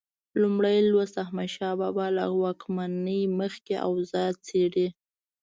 لومړی 0.41 0.77
لوست 0.91 1.13
د 1.17 1.19
احمدشاه 1.25 1.73
بابا 1.81 2.05
له 2.17 2.25
واکمنۍ 2.43 3.21
مخکې 3.39 3.75
اوضاع 3.87 4.29
څېړي. 4.45 4.87